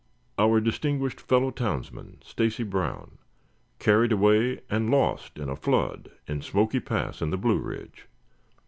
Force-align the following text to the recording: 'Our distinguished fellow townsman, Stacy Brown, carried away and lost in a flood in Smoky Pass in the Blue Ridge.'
'Our 0.39 0.59
distinguished 0.61 1.21
fellow 1.21 1.51
townsman, 1.51 2.17
Stacy 2.23 2.63
Brown, 2.63 3.19
carried 3.77 4.11
away 4.11 4.61
and 4.67 4.89
lost 4.89 5.37
in 5.37 5.47
a 5.47 5.55
flood 5.55 6.09
in 6.25 6.41
Smoky 6.41 6.79
Pass 6.79 7.21
in 7.21 7.29
the 7.29 7.37
Blue 7.37 7.59
Ridge.' 7.59 8.07